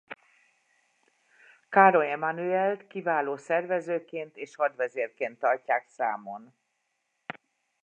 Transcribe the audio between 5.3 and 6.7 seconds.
tartják számon.